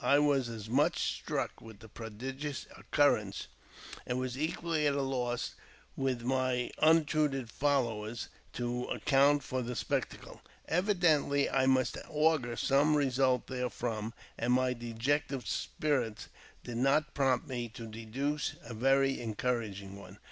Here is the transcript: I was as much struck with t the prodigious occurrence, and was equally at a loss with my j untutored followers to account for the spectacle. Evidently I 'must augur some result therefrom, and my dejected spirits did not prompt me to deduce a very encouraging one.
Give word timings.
I 0.00 0.20
was 0.20 0.48
as 0.48 0.68
much 0.68 1.14
struck 1.18 1.60
with 1.60 1.80
t 1.80 1.80
the 1.80 1.88
prodigious 1.88 2.68
occurrence, 2.76 3.48
and 4.06 4.16
was 4.20 4.38
equally 4.38 4.86
at 4.86 4.94
a 4.94 5.02
loss 5.02 5.56
with 5.96 6.22
my 6.22 6.54
j 6.54 6.72
untutored 6.80 7.50
followers 7.50 8.28
to 8.52 8.84
account 8.84 9.42
for 9.42 9.60
the 9.60 9.74
spectacle. 9.74 10.40
Evidently 10.68 11.48
I 11.50 11.66
'must 11.66 11.98
augur 12.08 12.54
some 12.54 12.96
result 12.96 13.48
therefrom, 13.48 14.14
and 14.38 14.52
my 14.52 14.72
dejected 14.72 15.48
spirits 15.48 16.28
did 16.62 16.76
not 16.76 17.12
prompt 17.12 17.48
me 17.48 17.68
to 17.70 17.88
deduce 17.88 18.54
a 18.62 18.74
very 18.74 19.20
encouraging 19.20 19.96
one. 19.96 20.18